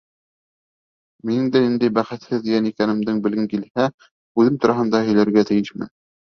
—Минең 1.29 1.51
дә 1.55 1.61
ниндәй 1.65 1.91
бәхетһеҙ 1.97 2.49
йән 2.53 2.69
икәнемде 2.69 3.15
белгең 3.27 3.45
килһә, 3.53 3.87
үҙем 4.43 4.59
тураһында 4.65 5.03
һөйләргә 5.11 5.47
тейешмен. 5.53 5.95